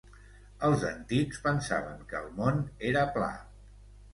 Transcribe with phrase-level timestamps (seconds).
[0.69, 2.59] Els antics pensaven que el món
[2.93, 3.33] era pla.